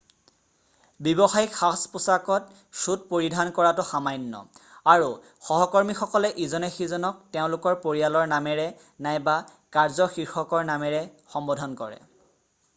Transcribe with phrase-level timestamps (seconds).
[1.07, 4.41] ব্যৱসায়িক সাজ-পোছাকত চুট পৰিধান কৰাটো সামান্য
[4.93, 5.11] আৰু
[5.49, 8.67] সহকৰ্মীসকলে ইজনে সিজনক তেওঁলোকৰ পৰিয়ালৰ নামেৰে
[9.09, 9.37] নাইবা
[9.79, 11.05] কাৰ্য শীৰ্ষকৰ নামেৰে
[11.37, 12.03] সম্বোধন কৰে